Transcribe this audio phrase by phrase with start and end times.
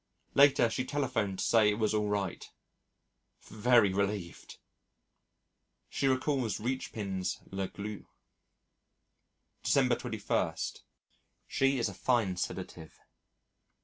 [0.33, 2.49] Later she telephoned to say it was all right.
[3.43, 4.57] Very relieved!...
[5.89, 8.07] She recalls Richepin's La Glu.
[9.61, 10.55] December 21.
[11.45, 12.99] She is a fine sedative.